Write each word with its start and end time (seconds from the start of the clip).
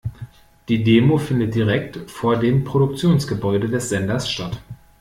Die 0.67 0.83
Demo 0.83 1.19
findet 1.19 1.53
direkt 1.53 2.09
vor 2.09 2.35
dem 2.39 2.63
Produktionsgebäude 2.63 3.69
des 3.69 3.89
Senders 3.89 4.31
statt. 4.31 4.59